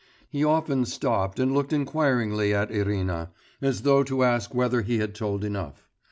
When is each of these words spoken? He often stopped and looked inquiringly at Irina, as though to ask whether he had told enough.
He 0.31 0.43
often 0.43 0.85
stopped 0.85 1.39
and 1.39 1.53
looked 1.53 1.71
inquiringly 1.71 2.55
at 2.55 2.71
Irina, 2.71 3.29
as 3.61 3.83
though 3.83 4.01
to 4.05 4.23
ask 4.23 4.51
whether 4.51 4.81
he 4.81 4.97
had 4.97 5.13
told 5.13 5.43
enough. 5.43 5.85